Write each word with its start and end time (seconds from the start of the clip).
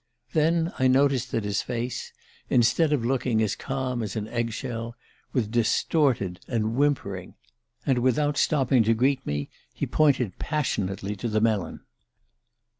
Then 0.33 0.73
I 0.79 0.87
noticed 0.87 1.29
that 1.31 1.43
his 1.43 1.61
face, 1.61 2.11
instead 2.49 2.91
of 2.91 3.05
looking 3.05 3.39
as 3.43 3.55
calm 3.55 4.01
as 4.01 4.15
an 4.15 4.27
egg 4.29 4.51
shell, 4.51 4.95
was 5.31 5.47
distorted 5.47 6.39
and 6.47 6.73
whimpering 6.75 7.35
and 7.85 7.99
without 7.99 8.35
stopping 8.35 8.81
to 8.85 8.95
greet 8.95 9.23
me 9.27 9.51
he 9.75 9.85
pointed 9.85 10.39
passionately 10.39 11.15
to 11.17 11.29
the 11.29 11.39
melon. 11.39 11.81